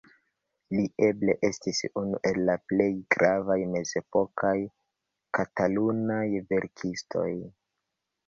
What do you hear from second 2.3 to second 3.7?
la plej gravaj